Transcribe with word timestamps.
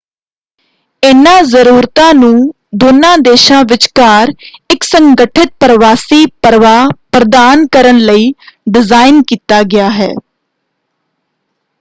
ਇਨ੍ਹਾਂ 1.03 1.41
ਜਰੂਰਤਾਂ 1.43 2.13
ਨੂੰ 2.13 2.31
ਦੋਨਾਂ 2.75 3.17
ਦੇਸ਼ਾਂ 3.17 3.63
ਵਿਚਕਾਰ 3.63 4.31
ਇੱਕ 4.69 4.83
ਸੰਗਠਿਤ 4.83 5.51
ਪ੍ਰਵਾਸੀ 5.59 6.25
ਪ੍ਰਵਾਹ 6.41 6.89
ਪ੍ਰਦਾਨ 7.11 7.65
ਕਰਨ 7.71 7.97
ਲਈ 7.99 8.31
ਡਿਜ਼ਾਇਨ 8.69 9.21
ਕੀਤਾ 9.23 9.61
ਗਿਆ 9.67 9.89
ਹੈ। 9.91 10.09